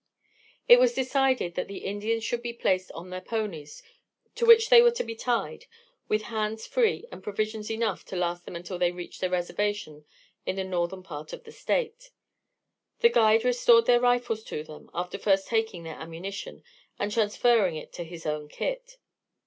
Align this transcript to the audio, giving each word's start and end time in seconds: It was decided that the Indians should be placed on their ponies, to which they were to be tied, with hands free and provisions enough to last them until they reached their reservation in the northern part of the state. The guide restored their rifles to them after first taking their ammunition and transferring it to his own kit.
It 0.67 0.79
was 0.79 0.95
decided 0.95 1.53
that 1.53 1.67
the 1.67 1.85
Indians 1.85 2.23
should 2.23 2.41
be 2.41 2.53
placed 2.53 2.91
on 2.93 3.11
their 3.11 3.21
ponies, 3.21 3.83
to 4.33 4.47
which 4.47 4.69
they 4.71 4.81
were 4.81 4.89
to 4.89 5.03
be 5.03 5.13
tied, 5.13 5.67
with 6.07 6.23
hands 6.33 6.65
free 6.65 7.05
and 7.11 7.21
provisions 7.21 7.69
enough 7.69 8.03
to 8.05 8.15
last 8.15 8.45
them 8.45 8.55
until 8.55 8.79
they 8.79 8.91
reached 8.91 9.21
their 9.21 9.29
reservation 9.29 10.05
in 10.43 10.55
the 10.55 10.63
northern 10.63 11.03
part 11.03 11.33
of 11.33 11.43
the 11.43 11.51
state. 11.51 12.09
The 13.01 13.09
guide 13.09 13.45
restored 13.45 13.85
their 13.85 13.99
rifles 14.01 14.43
to 14.45 14.63
them 14.63 14.89
after 14.91 15.19
first 15.19 15.47
taking 15.47 15.83
their 15.83 16.01
ammunition 16.01 16.63
and 16.97 17.11
transferring 17.11 17.75
it 17.75 17.93
to 17.93 18.03
his 18.03 18.25
own 18.25 18.49
kit. 18.49 18.97